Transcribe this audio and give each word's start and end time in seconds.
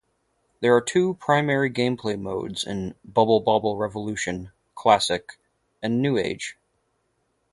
There 0.61 0.75
are 0.75 0.81
two 0.81 1.13
primary 1.13 1.69
gameplay 1.69 2.19
modes 2.19 2.63
in 2.63 2.95
"Bubble 3.05 3.39
Bobble 3.39 3.77
Revolution": 3.77 4.51
"Classic", 4.73 5.37
and 5.79 6.01
"New-Age". 6.01 6.57